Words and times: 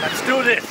Let's 0.00 0.24
do 0.24 0.42
this! 0.42 0.64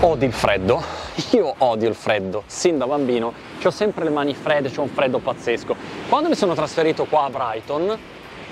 Odi 0.00 0.24
il 0.24 0.32
freddo? 0.32 0.84
Io 1.32 1.52
odio 1.58 1.88
il 1.88 1.96
freddo, 1.96 2.44
sin 2.46 2.78
da 2.78 2.86
bambino 2.86 3.32
ho 3.60 3.70
sempre 3.70 4.04
le 4.04 4.10
mani 4.10 4.34
fredde, 4.34 4.70
c'ho 4.70 4.82
un 4.82 4.88
freddo 4.88 5.18
pazzesco. 5.18 5.74
Quando 6.08 6.28
mi 6.28 6.36
sono 6.36 6.54
trasferito 6.54 7.06
qua 7.06 7.24
a 7.24 7.30
Brighton, 7.30 7.98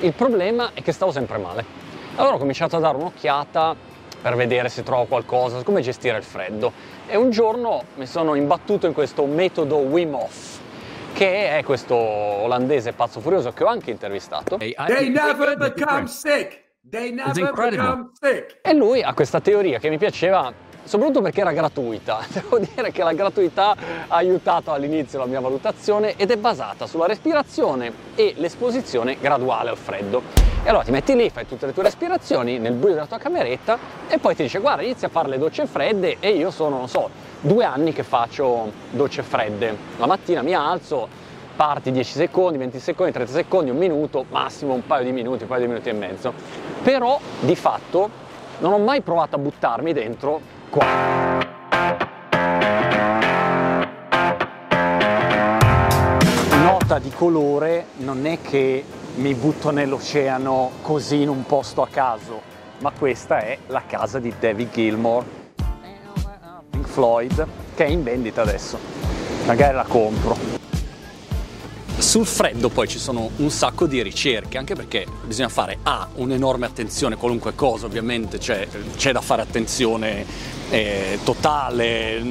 il 0.00 0.12
problema 0.14 0.72
è 0.74 0.82
che 0.82 0.90
stavo 0.90 1.12
sempre 1.12 1.38
male. 1.38 1.64
Allora 2.16 2.34
ho 2.34 2.38
cominciato 2.38 2.74
a 2.74 2.80
dare 2.80 2.96
un'occhiata 2.96 3.76
per 4.20 4.34
vedere 4.34 4.68
se 4.68 4.82
trovo 4.82 5.04
qualcosa, 5.04 5.62
come 5.62 5.80
gestire 5.80 6.16
il 6.16 6.24
freddo. 6.24 6.72
E 7.08 7.16
un 7.16 7.30
giorno 7.30 7.84
mi 7.94 8.06
sono 8.06 8.34
imbattuto 8.34 8.88
in 8.88 8.92
questo 8.92 9.24
metodo 9.26 9.76
Wim 9.76 10.14
Hof, 10.14 10.58
che 11.12 11.56
è 11.56 11.62
questo 11.62 11.94
olandese 11.94 12.92
pazzo 12.94 13.20
furioso 13.20 13.52
che 13.52 13.62
ho 13.62 13.68
anche 13.68 13.92
intervistato. 13.92 14.56
They 14.56 14.74
never 15.10 15.56
become 15.56 16.08
sick. 16.08 16.64
They 16.88 17.12
never 17.12 17.52
become 17.52 18.10
sick. 18.20 18.58
E 18.60 18.74
lui 18.74 19.02
ha 19.02 19.14
questa 19.14 19.40
teoria 19.40 19.78
che 19.78 19.88
mi 19.88 19.98
piaceva 19.98 20.52
soprattutto 20.86 21.20
perché 21.20 21.40
era 21.40 21.52
gratuita. 21.52 22.24
Devo 22.32 22.58
dire 22.58 22.90
che 22.92 23.02
la 23.02 23.12
gratuità 23.12 23.76
ha 24.08 24.16
aiutato 24.16 24.72
all'inizio 24.72 25.18
la 25.18 25.26
mia 25.26 25.40
valutazione 25.40 26.14
ed 26.16 26.30
è 26.30 26.36
basata 26.36 26.86
sulla 26.86 27.06
respirazione 27.06 27.92
e 28.14 28.34
l'esposizione 28.36 29.18
graduale 29.20 29.70
al 29.70 29.76
freddo. 29.76 30.22
E 30.64 30.68
allora 30.68 30.84
ti 30.84 30.90
metti 30.90 31.14
lì, 31.14 31.30
fai 31.30 31.46
tutte 31.46 31.66
le 31.66 31.72
tue 31.72 31.82
respirazioni 31.82 32.58
nel 32.58 32.72
buio 32.72 32.94
della 32.94 33.06
tua 33.06 33.18
cameretta 33.18 33.78
e 34.08 34.18
poi 34.18 34.34
ti 34.34 34.42
dice 34.42 34.58
guarda 34.58 34.82
inizia 34.82 35.08
a 35.08 35.10
fare 35.10 35.28
le 35.28 35.38
docce 35.38 35.66
fredde 35.66 36.16
e 36.18 36.30
io 36.30 36.50
sono, 36.50 36.78
non 36.78 36.88
so, 36.88 37.08
due 37.40 37.64
anni 37.64 37.92
che 37.92 38.02
faccio 38.02 38.72
docce 38.90 39.22
fredde. 39.22 39.76
La 39.98 40.06
mattina 40.06 40.42
mi 40.42 40.54
alzo, 40.54 41.08
parti 41.54 41.90
10 41.90 42.12
secondi, 42.12 42.58
20 42.58 42.78
secondi, 42.78 43.12
30 43.12 43.32
secondi, 43.32 43.70
un 43.70 43.76
minuto, 43.76 44.24
massimo 44.30 44.74
un 44.74 44.86
paio 44.86 45.04
di 45.04 45.12
minuti, 45.12 45.42
un 45.42 45.48
paio 45.48 45.62
di 45.62 45.68
minuti 45.68 45.88
e 45.88 45.92
mezzo. 45.92 46.32
Però 46.82 47.18
di 47.40 47.56
fatto 47.56 48.24
non 48.58 48.72
ho 48.72 48.78
mai 48.78 49.02
provato 49.02 49.36
a 49.36 49.38
buttarmi 49.38 49.92
dentro 49.92 50.54
qua. 50.76 50.86
Nota 56.58 56.98
di 56.98 57.10
colore 57.10 57.86
non 57.98 58.26
è 58.26 58.40
che 58.42 58.84
mi 59.14 59.34
butto 59.34 59.70
nell'oceano 59.70 60.72
così 60.82 61.22
in 61.22 61.30
un 61.30 61.46
posto 61.46 61.80
a 61.80 61.88
caso, 61.88 62.42
ma 62.80 62.92
questa 62.96 63.38
è 63.38 63.56
la 63.68 63.84
casa 63.86 64.18
di 64.18 64.34
David 64.38 64.70
Gilmour, 64.70 65.24
Pink 66.70 66.86
Floyd, 66.86 67.46
che 67.74 67.86
è 67.86 67.88
in 67.88 68.02
vendita 68.02 68.42
adesso. 68.42 68.78
Magari 69.46 69.74
la 69.74 69.86
compro. 69.88 70.55
Sul 72.16 72.24
freddo 72.24 72.70
poi 72.70 72.88
ci 72.88 72.98
sono 72.98 73.28
un 73.36 73.50
sacco 73.50 73.86
di 73.86 74.02
ricerche, 74.02 74.56
anche 74.56 74.74
perché 74.74 75.04
bisogna 75.26 75.50
fare 75.50 75.80
A, 75.82 76.08
un'enorme 76.14 76.64
attenzione, 76.64 77.14
qualunque 77.14 77.54
cosa 77.54 77.84
ovviamente, 77.84 78.40
cioè, 78.40 78.66
c'è 78.96 79.12
da 79.12 79.20
fare 79.20 79.42
attenzione 79.42 80.24
eh, 80.70 81.18
totale, 81.24 82.22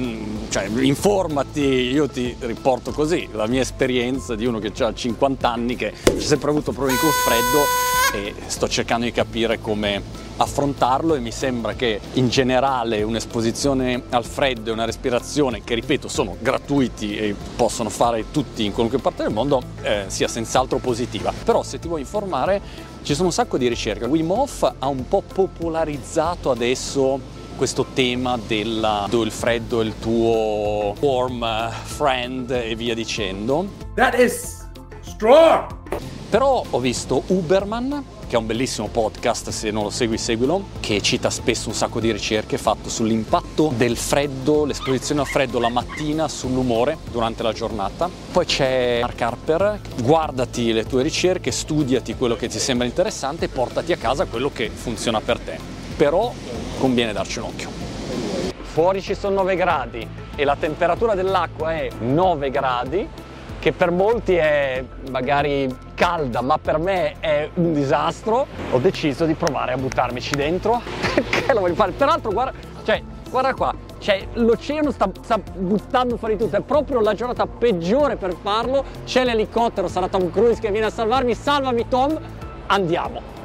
cioè, 0.48 0.68
informati, 0.80 1.60
io 1.60 2.08
ti 2.08 2.34
riporto 2.40 2.90
così 2.90 3.28
la 3.30 3.46
mia 3.46 3.60
esperienza 3.60 4.34
di 4.34 4.44
uno 4.44 4.58
che 4.58 4.72
ha 4.82 4.92
50 4.92 5.48
anni, 5.48 5.76
che 5.76 5.92
ha 5.92 6.20
sempre 6.20 6.50
avuto 6.50 6.72
problemi 6.72 6.98
col 6.98 7.12
freddo 7.24 8.26
e 8.26 8.34
sto 8.48 8.68
cercando 8.68 9.04
di 9.04 9.12
capire 9.12 9.60
come 9.60 10.25
affrontarlo 10.36 11.14
e 11.14 11.20
mi 11.20 11.32
sembra 11.32 11.74
che 11.74 12.00
in 12.14 12.28
generale 12.28 13.02
un'esposizione 13.02 14.02
al 14.10 14.24
freddo 14.24 14.70
e 14.70 14.72
una 14.72 14.84
respirazione 14.84 15.62
che 15.62 15.74
ripeto 15.74 16.08
sono 16.08 16.36
gratuiti 16.40 17.16
e 17.16 17.34
possono 17.56 17.88
fare 17.88 18.30
tutti 18.30 18.64
in 18.64 18.72
qualunque 18.72 18.98
parte 19.00 19.22
del 19.22 19.32
mondo 19.32 19.62
eh, 19.82 20.04
sia 20.08 20.28
senz'altro 20.28 20.78
positiva. 20.78 21.32
Però 21.44 21.62
se 21.62 21.78
ti 21.78 21.88
vuoi 21.88 22.00
informare 22.00 22.60
ci 23.02 23.14
sono 23.14 23.28
un 23.28 23.32
sacco 23.32 23.56
di 23.58 23.68
ricerche. 23.68 24.04
Wim 24.06 24.30
Hof 24.30 24.74
ha 24.78 24.86
un 24.88 25.06
po' 25.08 25.22
popolarizzato 25.22 26.50
adesso 26.50 27.34
questo 27.56 27.86
tema 27.94 28.38
del 28.46 29.06
il 29.10 29.30
freddo 29.30 29.80
è 29.80 29.84
il 29.84 29.98
tuo 29.98 30.94
warm 31.00 31.70
friend 31.70 32.50
e 32.50 32.74
via 32.74 32.94
dicendo. 32.94 33.66
That 33.94 34.18
is 34.18 34.68
strong. 35.00 35.76
però 36.28 36.62
ho 36.68 36.78
visto 36.80 37.22
Uberman 37.28 38.04
che 38.28 38.36
è 38.36 38.38
un 38.38 38.46
bellissimo 38.46 38.88
podcast, 38.88 39.50
se 39.50 39.70
non 39.70 39.84
lo 39.84 39.90
segui 39.90 40.18
seguilo, 40.18 40.68
che 40.80 41.00
cita 41.00 41.30
spesso 41.30 41.68
un 41.68 41.74
sacco 41.74 42.00
di 42.00 42.10
ricerche 42.10 42.58
fatte 42.58 42.90
sull'impatto 42.90 43.72
del 43.76 43.96
freddo, 43.96 44.64
l'esposizione 44.64 45.20
al 45.20 45.26
freddo 45.26 45.58
la 45.58 45.68
mattina 45.68 46.28
sull'umore 46.28 46.98
durante 47.10 47.42
la 47.42 47.52
giornata. 47.52 48.08
Poi 48.32 48.44
c'è 48.44 48.98
Mark 49.00 49.20
Harper, 49.20 49.80
guardati 50.02 50.72
le 50.72 50.84
tue 50.84 51.02
ricerche, 51.02 51.50
studiati 51.50 52.16
quello 52.16 52.36
che 52.36 52.48
ti 52.48 52.58
sembra 52.58 52.86
interessante 52.86 53.46
e 53.46 53.48
portati 53.48 53.92
a 53.92 53.96
casa 53.96 54.26
quello 54.26 54.50
che 54.52 54.70
funziona 54.70 55.20
per 55.20 55.38
te. 55.38 55.58
Però 55.96 56.32
conviene 56.78 57.12
darci 57.12 57.38
un 57.38 57.44
occhio. 57.44 57.70
Fuori 58.60 59.00
ci 59.00 59.14
sono 59.14 59.36
9 59.36 59.56
gradi 59.56 60.06
e 60.34 60.44
la 60.44 60.56
temperatura 60.56 61.14
dell'acqua 61.14 61.72
è 61.72 61.88
9 61.98 62.50
gradi, 62.50 63.08
che 63.66 63.72
per 63.72 63.90
molti 63.90 64.36
è 64.36 64.84
magari 65.10 65.68
calda, 65.96 66.40
ma 66.40 66.56
per 66.56 66.78
me 66.78 67.14
è 67.18 67.50
un 67.54 67.72
disastro, 67.72 68.46
ho 68.70 68.78
deciso 68.78 69.24
di 69.24 69.34
provare 69.34 69.72
a 69.72 69.76
buttarmici 69.76 70.36
dentro 70.36 70.80
perché 71.12 71.52
lo 71.52 71.58
voglio 71.58 71.74
fare. 71.74 71.90
Peraltro, 71.90 72.30
guarda, 72.30 72.56
cioè, 72.84 73.02
guarda 73.28 73.54
qua, 73.54 73.74
cioè, 73.98 74.24
l'oceano 74.34 74.92
sta, 74.92 75.10
sta, 75.20 75.38
buttando 75.38 76.16
fuori 76.16 76.36
tutto, 76.36 76.54
è 76.54 76.60
proprio 76.60 77.00
la 77.00 77.14
giornata 77.14 77.44
peggiore 77.48 78.14
per 78.14 78.36
farlo. 78.40 78.84
C'è 79.04 79.24
l'elicottero, 79.24 79.88
sarà 79.88 80.06
Tom 80.06 80.30
Cruise 80.30 80.60
che 80.60 80.70
viene 80.70 80.86
a 80.86 80.90
salvarmi. 80.90 81.34
Salvami, 81.34 81.88
Tom! 81.88 82.16
Andiamo! 82.66 83.35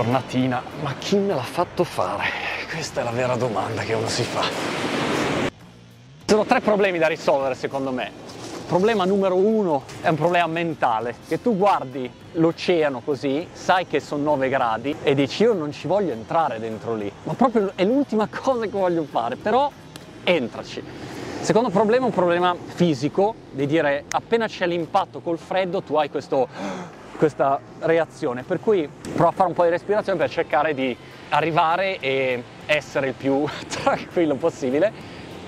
Giornatina, 0.00 0.62
ma 0.80 0.94
chi 0.98 1.16
me 1.16 1.34
l'ha 1.34 1.42
fatto 1.42 1.84
fare? 1.84 2.24
Questa 2.72 3.02
è 3.02 3.04
la 3.04 3.10
vera 3.10 3.36
domanda 3.36 3.82
che 3.82 3.92
uno 3.92 4.08
si 4.08 4.22
fa. 4.22 4.44
Sono 6.24 6.46
tre 6.46 6.62
problemi 6.62 6.96
da 6.96 7.06
risolvere 7.06 7.54
secondo 7.54 7.92
me. 7.92 8.10
Problema 8.66 9.04
numero 9.04 9.36
uno 9.36 9.82
è 10.00 10.08
un 10.08 10.16
problema 10.16 10.46
mentale, 10.46 11.16
che 11.28 11.42
tu 11.42 11.54
guardi 11.54 12.10
l'oceano 12.32 13.02
così, 13.04 13.46
sai 13.52 13.86
che 13.86 14.00
sono 14.00 14.22
9 14.22 14.48
gradi 14.48 14.96
e 15.02 15.14
dici 15.14 15.42
io 15.42 15.52
non 15.52 15.70
ci 15.70 15.86
voglio 15.86 16.12
entrare 16.12 16.58
dentro 16.58 16.94
lì, 16.94 17.12
ma 17.24 17.34
proprio 17.34 17.72
è 17.74 17.84
l'ultima 17.84 18.26
cosa 18.34 18.62
che 18.62 18.70
voglio 18.70 19.04
fare, 19.04 19.36
però 19.36 19.70
entraci. 20.24 20.82
Secondo 21.42 21.68
problema 21.68 22.04
è 22.04 22.08
un 22.08 22.14
problema 22.14 22.56
fisico, 22.56 23.34
di 23.50 23.66
dire 23.66 24.04
appena 24.08 24.46
c'è 24.46 24.66
l'impatto 24.66 25.20
col 25.20 25.36
freddo 25.36 25.82
tu 25.82 25.96
hai 25.96 26.08
questo 26.08 26.48
questa 27.20 27.60
reazione, 27.80 28.44
per 28.44 28.60
cui 28.60 28.88
provo 29.12 29.28
a 29.28 29.32
fare 29.32 29.50
un 29.50 29.54
po' 29.54 29.64
di 29.64 29.68
respirazione 29.68 30.18
per 30.18 30.30
cercare 30.30 30.72
di 30.72 30.96
arrivare 31.28 31.98
e 31.98 32.42
essere 32.64 33.08
il 33.08 33.12
più 33.12 33.44
tranquillo 33.68 34.36
possibile. 34.36 34.90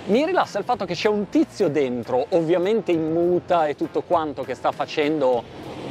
Mi 0.09 0.27
rilassa 0.27 0.59
il 0.59 0.67
fatto 0.67 0.85
che 0.85 0.93
c'è 0.93 1.09
un 1.09 1.31
tizio 1.31 1.71
dentro, 1.71 2.27
ovviamente 2.31 2.93
in 2.93 3.11
muta 3.11 3.69
e 3.69 3.75
tutto 3.75 4.03
quanto 4.03 4.43
che 4.43 4.55
sta 4.55 4.71
facendo, 4.71 5.43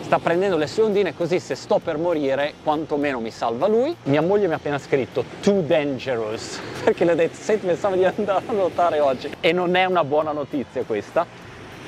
sta 0.01 0.19
prendendo 0.19 0.55
le 0.55 0.67
sue 0.67 0.83
ondine, 0.83 1.15
così 1.15 1.39
se 1.39 1.55
sto 1.55 1.79
per 1.79 1.97
morire, 1.97 2.53
quantomeno 2.61 3.19
mi 3.19 3.31
salva 3.31 3.65
lui. 3.65 3.95
Mia 4.03 4.21
moglie 4.21 4.45
mi 4.45 4.53
ha 4.53 4.57
appena 4.57 4.77
scritto 4.77 5.23
too 5.41 5.61
dangerous, 5.61 6.59
perché 6.83 7.05
le 7.05 7.13
ho 7.13 7.15
detto, 7.15 7.37
senti, 7.41 7.65
pensavo 7.65 7.95
di 7.95 8.05
andare 8.05 8.43
a 8.45 8.51
nuotare 8.51 8.99
oggi. 8.99 9.31
E 9.39 9.51
non 9.51 9.73
è 9.73 9.85
una 9.85 10.03
buona 10.03 10.31
notizia 10.31 10.83
questa, 10.83 11.25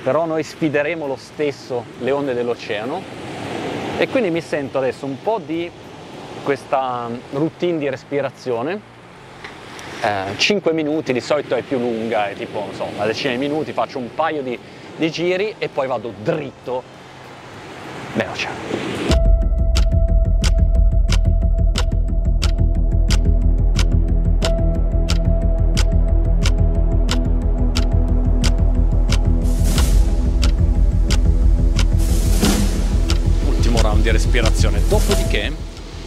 però 0.02 0.26
noi 0.26 0.42
sfideremo 0.42 1.06
lo 1.06 1.16
stesso 1.16 1.84
le 2.00 2.10
onde 2.10 2.34
dell'oceano 2.34 3.33
e 3.98 4.08
quindi 4.08 4.32
mi 4.32 4.42
sento 4.42 4.80
adesso 4.80 5.06
un 5.06 5.22
po' 5.22 5.40
di 5.44 5.70
questa 6.44 7.10
routine 7.32 7.78
di 7.78 7.90
respirazione. 7.90 8.92
Eh, 10.02 10.36
5 10.36 10.74
minuti 10.74 11.14
di 11.14 11.22
solito 11.22 11.56
è 11.56 11.62
più 11.62 11.80
lunga, 11.80 12.30
è 12.30 12.34
tipo 12.34 12.60
non 12.60 12.74
so, 12.74 12.88
una 12.94 13.06
decina 13.06 13.32
di 13.32 13.40
minuti, 13.40 13.72
faccio 13.72 14.00
un 14.00 14.14
paio 14.14 14.42
di, 14.42 14.58
di 14.96 15.12
giri 15.12 15.56
e 15.58 15.70
poi 15.70 15.88
vado 15.88 16.14
dritto 16.22 16.84
nell'oceano. 18.14 18.83
Respirazione. 34.64 34.82
Dopodiché 34.88 35.52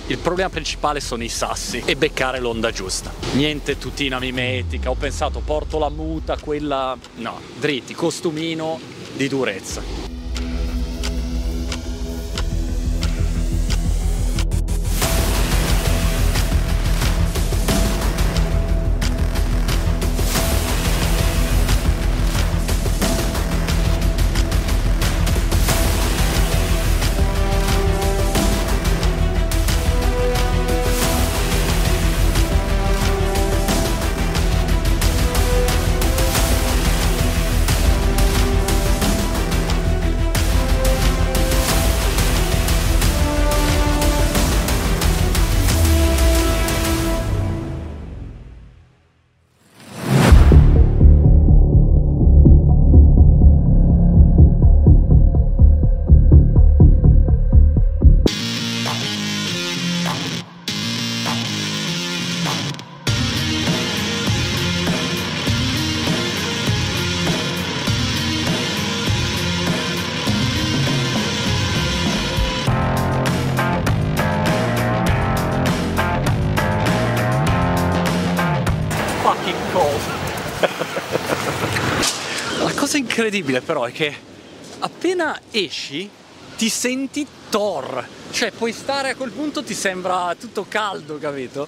il 0.06 0.19
problema 0.19 0.49
principale 0.49 1.00
sono 1.00 1.23
i 1.23 1.29
sassi 1.29 1.82
e 1.85 1.97
beccare 1.97 2.38
l'onda 2.38 2.70
giusta. 2.70 3.12
Niente 3.35 3.76
tutina 3.76 4.19
mimetica, 4.19 4.91
ho 4.91 4.94
pensato 4.94 5.41
porto 5.41 5.79
la 5.79 5.91
muta, 5.91 6.37
quella... 6.38 6.97
no, 7.17 7.41
dritti, 7.58 7.94
costumino 7.94 8.79
di 9.14 9.29
durezza. 9.29 10.15
Cosa 82.74 82.98
incredibile 82.98 83.60
però 83.62 83.84
è 83.84 83.92
che 83.92 84.14
appena 84.78 85.40
esci 85.50 86.08
ti 86.56 86.68
senti 86.68 87.26
Thor, 87.50 88.06
cioè 88.30 88.50
puoi 88.50 88.72
stare 88.72 89.10
a 89.10 89.16
quel 89.16 89.30
punto 89.30 89.62
ti 89.62 89.74
sembra 89.74 90.34
tutto 90.38 90.66
caldo, 90.68 91.18
capito? 91.18 91.66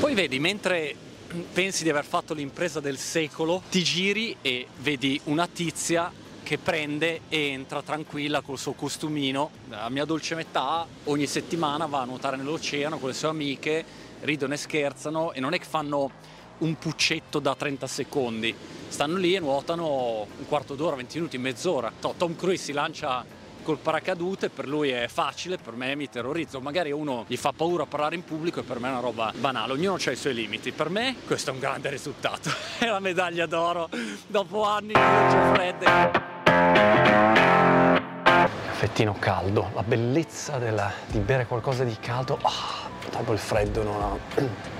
Poi 0.00 0.14
vedi, 0.14 0.38
mentre 0.38 0.94
pensi 1.52 1.82
di 1.82 1.90
aver 1.90 2.04
fatto 2.04 2.32
l'impresa 2.32 2.80
del 2.80 2.96
secolo, 2.96 3.62
ti 3.70 3.82
giri 3.82 4.36
e 4.40 4.66
vedi 4.78 5.20
una 5.24 5.46
tizia 5.46 6.10
che 6.42 6.56
prende 6.56 7.20
e 7.28 7.48
entra 7.48 7.82
tranquilla 7.82 8.40
col 8.40 8.58
suo 8.58 8.72
costumino. 8.72 9.50
La 9.68 9.90
mia 9.90 10.06
dolce 10.06 10.34
metà 10.34 10.86
ogni 11.04 11.26
settimana 11.26 11.84
va 11.86 12.00
a 12.00 12.04
nuotare 12.04 12.36
nell'oceano 12.36 12.98
con 12.98 13.10
le 13.10 13.14
sue 13.14 13.28
amiche, 13.28 13.84
ridono 14.20 14.54
e 14.54 14.56
scherzano 14.56 15.32
e 15.32 15.40
non 15.40 15.52
è 15.52 15.58
che 15.58 15.66
fanno 15.68 16.10
un 16.58 16.76
puccetto 16.78 17.38
da 17.38 17.54
30 17.54 17.86
secondi, 17.86 18.54
stanno 18.88 19.16
lì 19.16 19.34
e 19.34 19.40
nuotano 19.40 20.26
un 20.36 20.46
quarto 20.46 20.74
d'ora, 20.74 20.96
20 20.96 21.16
minuti, 21.18 21.38
mezz'ora. 21.38 21.92
Tom 22.16 22.36
Cruise 22.36 22.62
si 22.62 22.72
lancia 22.72 23.24
col 23.68 23.78
paracadute, 23.78 24.48
per 24.48 24.66
lui 24.66 24.88
è 24.88 25.08
facile, 25.08 25.58
per 25.58 25.74
me 25.74 25.94
mi 25.94 26.08
terrorizzo. 26.08 26.58
Magari 26.60 26.90
uno 26.90 27.24
gli 27.26 27.36
fa 27.36 27.52
paura 27.52 27.84
parlare 27.84 28.14
in 28.14 28.24
pubblico 28.24 28.60
e 28.60 28.62
per 28.62 28.78
me 28.78 28.88
è 28.88 28.92
una 28.92 29.00
roba 29.00 29.30
banale, 29.36 29.74
ognuno 29.74 29.98
ha 30.02 30.10
i 30.10 30.16
suoi 30.16 30.32
limiti. 30.32 30.72
Per 30.72 30.88
me 30.88 31.16
questo 31.26 31.50
è 31.50 31.52
un 31.52 31.58
grande 31.58 31.90
risultato, 31.90 32.50
è 32.78 32.86
la 32.86 33.00
medaglia 33.00 33.44
d'oro 33.44 33.90
dopo 34.26 34.62
anni 34.64 34.94
di 34.94 35.00
luce 35.00 35.50
fredde. 35.52 35.86
Caffettino 38.64 39.16
caldo, 39.18 39.70
la 39.74 39.82
bellezza 39.82 40.56
della, 40.56 40.90
di 41.08 41.18
bere 41.18 41.46
qualcosa 41.46 41.84
di 41.84 41.96
caldo, 42.00 42.38
oh, 42.40 43.10
dopo 43.10 43.32
il 43.32 43.38
freddo 43.38 43.82
non 43.82 44.00
ha 44.00 44.16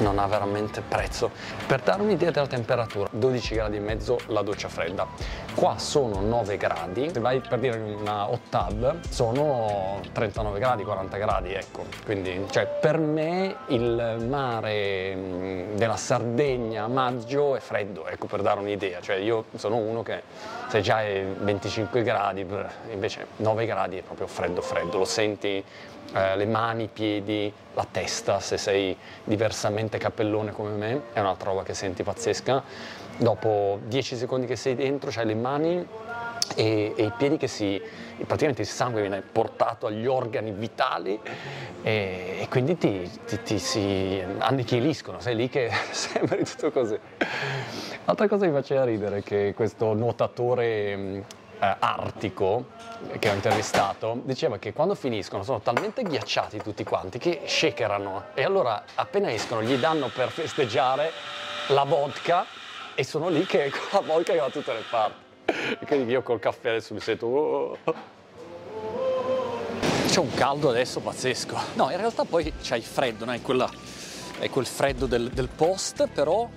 non 0.00 0.18
ha 0.18 0.26
veramente 0.26 0.80
prezzo. 0.80 1.30
Per 1.66 1.80
dare 1.80 2.02
un'idea 2.02 2.30
della 2.30 2.46
temperatura, 2.46 3.08
12 3.10 3.54
gradi 3.54 3.76
e 3.76 3.80
mezzo 3.80 4.18
la 4.26 4.42
doccia 4.42 4.68
fredda. 4.68 5.06
Qua 5.54 5.78
sono 5.78 6.20
9 6.20 6.56
gradi, 6.56 7.10
se 7.12 7.20
vai 7.20 7.40
per 7.40 7.58
dire 7.58 7.78
una 7.78 8.30
hot 8.30 9.08
sono 9.08 10.00
39 10.12 10.58
gradi, 10.58 10.84
40 10.84 11.16
gradi, 11.16 11.52
ecco. 11.52 11.84
Quindi, 12.04 12.46
cioè, 12.50 12.66
per 12.66 12.98
me 12.98 13.56
il 13.68 14.24
mare 14.28 15.14
mm, 15.14 15.76
della 15.76 15.96
Sardegna 15.96 16.84
a 16.84 16.88
maggio 16.88 17.56
è 17.56 17.60
freddo, 17.60 18.06
ecco, 18.06 18.26
per 18.26 18.42
dare 18.42 18.60
un'idea. 18.60 19.00
Cioè, 19.00 19.16
io 19.16 19.44
sono 19.56 19.76
uno 19.76 20.02
che 20.02 20.22
se 20.68 20.80
già 20.80 21.02
è 21.02 21.24
25 21.24 22.02
gradi, 22.02 22.46
invece 22.92 23.26
9 23.36 23.66
gradi 23.66 23.98
è 23.98 24.02
proprio 24.02 24.26
freddo 24.26 24.60
freddo, 24.60 24.98
lo 24.98 25.04
senti 25.04 25.64
eh, 26.12 26.36
le 26.36 26.46
mani, 26.46 26.84
i 26.84 26.88
piedi, 26.92 27.52
la 27.74 27.86
testa, 27.90 28.40
se 28.40 28.56
sei 28.56 28.96
diversamente 29.24 29.89
cappellone 29.98 30.52
come 30.52 30.70
me, 30.70 31.00
è 31.12 31.20
un'altra 31.20 31.50
roba 31.50 31.62
che 31.62 31.74
senti 31.74 32.02
pazzesca. 32.02 32.62
Dopo 33.16 33.80
10 33.84 34.16
secondi 34.16 34.46
che 34.46 34.56
sei 34.56 34.74
dentro, 34.74 35.10
c'hai 35.12 35.26
le 35.26 35.34
mani 35.34 35.86
e, 36.56 36.94
e, 36.96 37.04
i 37.04 37.12
piedi 37.16 37.36
che 37.36 37.46
si, 37.46 37.80
praticamente 38.18 38.62
il 38.62 38.68
sangue 38.68 39.00
viene 39.00 39.20
portato 39.20 39.86
agli 39.86 40.06
organi 40.06 40.50
vitali 40.50 41.18
e, 41.82 42.38
e 42.40 42.46
quindi 42.48 42.76
ti, 42.76 43.08
ti, 43.26 43.42
ti, 43.42 43.58
si 43.58 44.22
annichiliscono, 44.38 45.20
sei 45.20 45.36
lì 45.36 45.48
che 45.48 45.70
sembri 45.90 46.44
tutto 46.44 46.70
così. 46.70 46.98
L'altra 48.04 48.28
cosa 48.28 48.44
che 48.44 48.50
mi 48.50 48.56
faceva 48.56 48.84
ridere 48.84 49.18
è 49.18 49.22
che 49.22 49.52
questo 49.54 49.92
nuotatore 49.94 51.38
eh, 51.60 51.76
artico 51.78 52.66
che 53.18 53.30
ho 53.30 53.34
intervistato 53.34 54.20
diceva 54.24 54.58
che 54.58 54.72
quando 54.72 54.94
finiscono 54.94 55.42
sono 55.42 55.60
talmente 55.60 56.02
ghiacciati 56.02 56.58
tutti 56.62 56.84
quanti 56.84 57.18
che 57.18 57.42
shakerano 57.44 58.28
e 58.34 58.44
allora 58.44 58.84
appena 58.94 59.30
escono 59.30 59.62
gli 59.62 59.76
danno 59.76 60.08
per 60.08 60.30
festeggiare 60.30 61.12
la 61.68 61.84
vodka 61.84 62.46
e 62.94 63.04
sono 63.04 63.28
lì 63.28 63.44
che 63.46 63.70
con 63.90 64.00
la 64.00 64.00
vodka 64.00 64.32
che 64.32 64.38
va 64.38 64.46
da 64.46 64.50
tutte 64.50 64.72
le 64.72 64.82
parti. 64.88 65.28
E 65.80 65.86
quindi 65.86 66.12
io 66.12 66.22
col 66.22 66.38
caffè 66.38 66.70
adesso 66.70 66.94
mi 66.94 67.00
sento... 67.00 67.26
Oh. 67.26 67.78
C'è 70.06 70.18
un 70.18 70.34
caldo 70.34 70.70
adesso 70.70 71.00
pazzesco. 71.00 71.56
No, 71.74 71.90
in 71.90 71.96
realtà 71.96 72.24
poi 72.24 72.52
c'è 72.60 72.76
il 72.76 72.82
freddo, 72.82 73.24
no? 73.24 73.32
è, 73.32 73.40
quella, 73.40 73.70
è 74.38 74.50
quel 74.50 74.66
freddo 74.66 75.06
del, 75.06 75.28
del 75.30 75.48
post, 75.48 76.08
però 76.08 76.48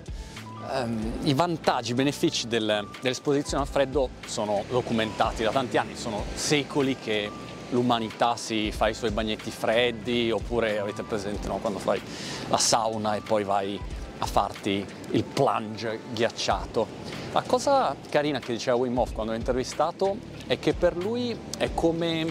Um, 0.70 1.12
I 1.22 1.34
vantaggi, 1.34 1.90
i 1.90 1.94
benefici 1.94 2.48
del, 2.48 2.88
dell'esposizione 3.00 3.62
al 3.62 3.68
freddo 3.68 4.08
sono 4.26 4.64
documentati 4.68 5.42
da 5.42 5.50
tanti 5.50 5.76
anni, 5.76 5.94
sono 5.94 6.24
secoli 6.34 6.96
che 6.96 7.30
l'umanità 7.70 8.36
si 8.36 8.72
fa 8.72 8.88
i 8.88 8.94
suoi 8.94 9.10
bagnetti 9.10 9.50
freddi 9.50 10.30
oppure 10.30 10.78
avete 10.78 11.02
presente 11.02 11.48
no, 11.48 11.58
quando 11.58 11.78
fai 11.78 12.00
la 12.48 12.56
sauna 12.56 13.14
e 13.14 13.20
poi 13.20 13.44
vai 13.44 13.78
a 14.18 14.26
farti 14.26 14.84
il 15.10 15.24
plunge 15.24 16.00
ghiacciato. 16.12 16.86
La 17.32 17.42
cosa 17.42 17.94
carina 18.08 18.38
che 18.38 18.52
diceva 18.52 18.76
Wim 18.76 18.96
Hof 18.96 19.12
quando 19.12 19.32
l'ho 19.32 19.38
intervistato 19.38 20.16
è 20.46 20.58
che 20.58 20.72
per 20.72 20.96
lui 20.96 21.36
è 21.58 21.70
come 21.74 22.26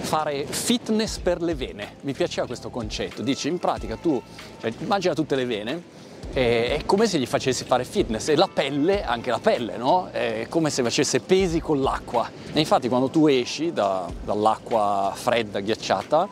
fare 0.00 0.46
fitness 0.46 1.18
per 1.18 1.42
le 1.42 1.54
vene. 1.54 1.96
Mi 2.02 2.12
piaceva 2.12 2.46
questo 2.46 2.70
concetto. 2.70 3.22
Dice 3.22 3.48
in 3.48 3.58
pratica 3.58 3.96
tu, 3.96 4.22
cioè, 4.60 4.72
immagina 4.78 5.14
tutte 5.14 5.34
le 5.34 5.44
vene 5.44 5.96
è 6.38 6.82
come 6.86 7.08
se 7.08 7.18
gli 7.18 7.26
facessi 7.26 7.64
fare 7.64 7.82
fitness 7.82 8.28
e 8.28 8.36
la 8.36 8.48
pelle, 8.52 9.04
anche 9.04 9.30
la 9.30 9.40
pelle, 9.40 9.76
no? 9.76 10.08
È 10.12 10.46
come 10.48 10.70
se 10.70 10.84
facesse 10.84 11.18
pesi 11.18 11.60
con 11.60 11.80
l'acqua. 11.80 12.30
E 12.52 12.60
infatti 12.60 12.88
quando 12.88 13.08
tu 13.08 13.26
esci 13.26 13.72
da, 13.72 14.08
dall'acqua 14.24 15.12
fredda, 15.16 15.58
ghiacciata, 15.58 16.28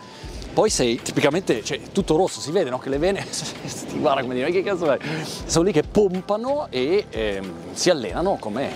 poi 0.53 0.71
sei 0.71 1.03
tipicamente, 1.03 1.65
cioè 1.65 1.81
tutto 1.91 2.15
rosso, 2.17 2.41
si 2.41 2.53
vede 2.53 2.71
no? 2.71 2.79
che 2.79 2.89
le 2.89 2.99
vene, 2.99 3.27
ti 3.27 3.99
guarda 3.99 4.23
come 4.23 4.35
dire, 4.35 4.53
che 4.53 4.63
cazzo 4.63 4.93
è? 4.93 4.99
Sono 5.45 5.65
lì 5.65 5.73
che 5.73 5.83
pompano 5.83 6.69
e 6.71 7.07
eh, 7.11 7.43
si 7.73 7.91
allenano 7.91 8.37
come 8.39 8.71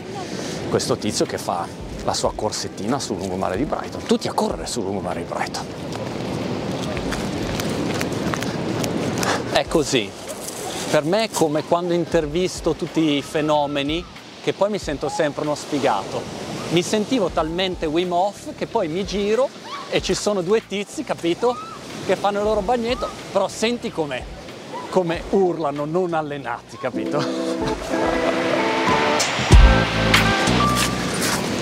questo 0.68 0.96
tizio 0.96 1.26
che 1.26 1.38
fa 1.38 1.64
la 2.04 2.12
sua 2.12 2.32
corsettina 2.34 2.98
sul 2.98 3.18
lungomare 3.18 3.56
di 3.56 3.64
Brighton. 3.64 4.02
Tutti 4.02 4.26
a 4.26 4.32
correre 4.32 4.66
sul 4.66 4.82
lungomare 4.82 5.20
di 5.20 5.28
Brighton. 5.28 5.66
È 9.52 9.64
così, 9.68 10.10
per 10.90 11.04
me 11.04 11.24
è 11.24 11.30
come 11.30 11.62
quando 11.62 11.94
intervisto 11.94 12.74
tutti 12.74 13.12
i 13.12 13.22
fenomeni 13.22 14.04
che 14.42 14.52
poi 14.52 14.70
mi 14.70 14.78
sento 14.78 15.08
sempre 15.08 15.42
uno 15.42 15.54
sfigato. 15.54 16.20
Mi 16.70 16.82
sentivo 16.82 17.28
talmente 17.28 17.86
Wim 17.86 18.10
Hof 18.10 18.56
che 18.56 18.66
poi 18.66 18.88
mi 18.88 19.04
giro 19.04 19.48
e 19.88 20.02
ci 20.02 20.14
sono 20.14 20.42
due 20.42 20.66
tizi, 20.66 21.04
capito, 21.04 21.56
che 22.06 22.16
fanno 22.16 22.38
il 22.38 22.44
loro 22.44 22.60
bagnetto, 22.60 23.08
però 23.30 23.46
senti 23.46 23.92
com'è, 23.92 24.20
come 24.90 25.22
urlano 25.30 25.84
non 25.84 26.12
allenati, 26.12 26.76
capito? 26.76 27.18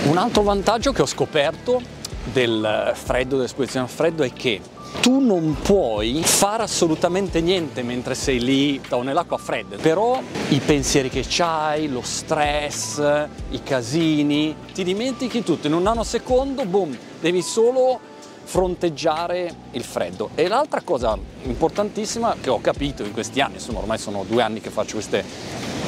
Un 0.05 0.17
altro 0.17 0.43
vantaggio 0.43 0.93
che 0.93 1.03
ho 1.03 1.07
scoperto 1.07 1.83
del 2.25 2.93
freddo, 2.95 3.37
dell'esposizione 3.37 3.85
al 3.85 3.93
freddo 3.93 4.23
è 4.23 4.33
che 4.33 4.61
tu 5.01 5.21
non 5.21 5.57
puoi 5.63 6.23
fare 6.25 6.63
assolutamente 6.63 7.41
niente 7.41 7.83
mentre 7.83 8.15
sei 8.15 8.41
lì 8.41 8.81
nell'acqua 9.03 9.39
fredda, 9.39 9.77
però 9.77 10.21
i 10.49 10.61
pensieri 10.61 11.09
che 11.09 11.25
hai, 11.39 11.89
lo 11.89 12.03
stress, 12.03 12.99
i 13.51 13.63
casini, 13.63 14.55
ti 14.73 14.85
dimentichi 14.85 15.43
tutto, 15.43 15.67
in 15.67 15.75
un 15.75 15.83
nanosecondo, 15.83 16.65
boom, 16.65 16.97
devi 17.21 17.43
solo 17.43 18.01
fronteggiare 18.45 19.55
il 19.73 19.85
freddo. 19.85 20.31
E 20.35 20.49
l'altra 20.49 20.81
cosa 20.81 21.17
importantissima 21.43 22.37
che 22.41 22.49
ho 22.49 22.61
capito 22.61 23.03
in 23.03 23.13
questi 23.13 23.41
anni, 23.41 23.55
insomma 23.55 23.81
ormai 23.81 23.99
sono 23.99 24.25
due 24.27 24.43
anni 24.43 24.61
che 24.61 24.71
faccio 24.71 24.95
queste 24.95 25.23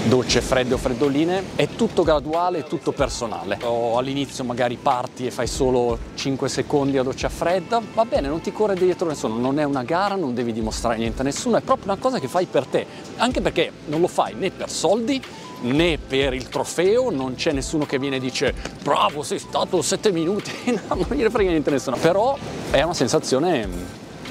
docce 0.04 0.40
fredde 0.40 0.75
o 0.75 0.78
freddoline, 0.78 1.42
è 1.57 1.69
tutto 1.76 2.02
graduale, 2.02 2.64
tutto 2.64 2.92
personale. 2.92 3.59
O 3.64 3.99
all'inizio 3.99 4.45
magari 4.45 4.78
parti 4.80 5.26
e 5.26 5.30
fai 5.30 5.47
solo 5.47 5.99
5 6.14 6.49
secondi 6.49 6.99
a 6.99 7.02
doccia 7.02 7.28
fredda, 7.28 7.80
va 7.95 8.04
bene, 8.04 8.28
non 8.28 8.40
ti 8.40 8.52
corre 8.52 8.75
dietro 8.75 9.09
nessuno, 9.09 9.37
non 9.37 9.59
è 9.59 9.64
una 9.64 9.83
gara, 9.83 10.14
non 10.14 10.35
devi 10.35 10.52
dimostrare 10.52 10.97
niente 10.97 11.21
a 11.21 11.25
nessuno, 11.25 11.57
è 11.57 11.61
proprio 11.61 11.92
una 11.92 12.00
cosa 12.00 12.19
che 12.19 12.28
fai 12.28 12.47
per 12.47 12.66
te, 12.66 12.87
anche 13.16 13.40
perché 13.40 13.71
non 13.87 14.00
lo 14.00 14.09
fai 14.09 14.35
né 14.35 14.50
per 14.50 14.71
soldi 14.71 15.23
né 15.62 15.99
per 15.99 16.33
il 16.33 16.49
trofeo, 16.49 17.11
non 17.11 17.35
c'è 17.35 17.52
nessuno 17.52 17.85
che 17.85 17.99
viene 17.99 18.16
e 18.16 18.21
dice 18.21 18.54
bravo 18.83 19.23
sei 19.23 19.38
stato 19.38 19.83
7 19.83 20.11
minuti, 20.12 20.50
no, 20.88 20.95
non 20.95 21.07
gliene 21.11 21.30
frega 21.30 21.50
niente 21.50 21.69
a 21.69 21.73
nessuno, 21.73 21.97
però 21.97 22.37
è 22.71 22.83
una 22.83 22.95
sensazione, 22.95 23.69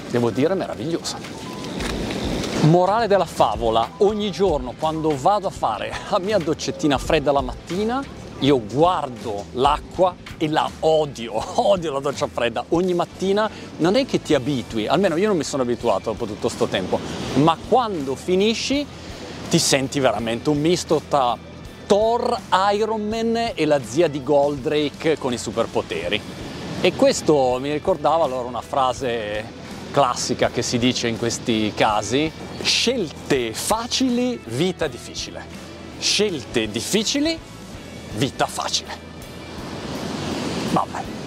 devo 0.10 0.32
dire, 0.32 0.56
meravigliosa. 0.56 1.49
Morale 2.64 3.08
della 3.08 3.26
favola, 3.26 3.90
ogni 4.00 4.32
giorno 4.32 4.74
quando 4.78 5.16
vado 5.18 5.48
a 5.48 5.50
fare 5.50 5.94
la 6.10 6.20
mia 6.20 6.38
doccettina 6.38 6.98
fredda 6.98 7.32
la 7.32 7.40
mattina, 7.40 8.04
io 8.40 8.62
guardo 8.66 9.46
l'acqua 9.54 10.14
e 10.38 10.50
la 10.50 10.70
odio, 10.82 11.42
odio 11.62 11.94
la 11.94 12.02
doccia 12.02 12.28
fredda. 12.28 12.66
Ogni 12.70 12.94
mattina 12.94 13.50
non 13.78 13.96
è 13.96 14.06
che 14.06 14.22
ti 14.22 14.34
abitui, 14.34 14.88
almeno 14.88 15.16
io 15.16 15.28
non 15.28 15.38
mi 15.38 15.46
sono 15.46 15.64
abituato 15.64 16.12
dopo 16.12 16.26
tutto 16.26 16.48
questo 16.48 16.68
tempo, 16.68 17.00
ma 17.36 17.58
quando 17.70 18.16
finisci 18.16 18.86
ti 19.50 19.58
senti 19.58 20.02
veramente 20.02 20.50
un 20.50 20.60
misto 20.60 21.02
tra 21.08 21.38
Thor, 21.88 22.38
Iron 22.74 23.08
Man 23.08 23.52
e 23.56 23.66
la 23.66 23.82
zia 23.82 24.10
di 24.10 24.22
Goldrake 24.22 25.18
con 25.18 25.32
i 25.32 25.38
superpoteri. 25.38 26.22
E 26.82 26.94
questo 26.94 27.58
mi 27.62 27.72
ricordava 27.72 28.26
allora 28.26 28.48
una 28.50 28.62
frase 28.62 29.60
classica 29.92 30.50
che 30.50 30.62
si 30.62 30.78
dice 30.78 31.08
in 31.08 31.18
questi 31.18 31.74
casi, 31.76 32.32
scelte 32.62 33.54
facili, 33.54 34.40
vita 34.46 34.88
difficile. 34.88 35.44
Scelte 36.00 36.70
difficili, 36.70 37.38
vita 38.16 38.46
facile. 38.46 38.98
Vabbè. 40.72 41.19